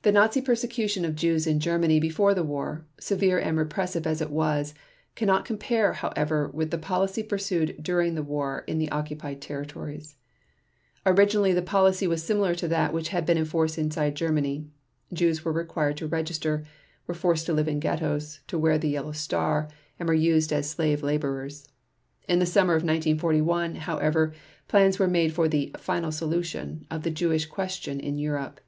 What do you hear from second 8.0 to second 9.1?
the war in the